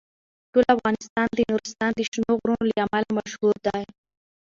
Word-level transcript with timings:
ټول 0.51 0.63
افغانستان 0.75 1.27
د 1.33 1.39
نورستان 1.49 1.91
د 1.95 1.99
شنو 2.11 2.31
غرونو 2.41 2.63
له 2.69 2.75
امله 2.85 3.09
مشهور 3.19 3.55
دی. 3.67 3.83